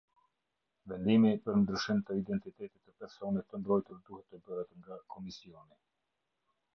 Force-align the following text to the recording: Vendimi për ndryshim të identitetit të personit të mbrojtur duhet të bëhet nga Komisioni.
Vendimi 0.91 1.33
për 1.49 1.57
ndryshim 1.63 1.99
të 2.07 2.15
identitetit 2.21 2.81
të 2.87 2.95
personit 3.03 3.47
të 3.51 3.59
mbrojtur 3.61 3.99
duhet 4.09 4.33
të 4.33 4.41
bëhet 4.49 4.73
nga 4.81 4.97
Komisioni. 5.17 5.79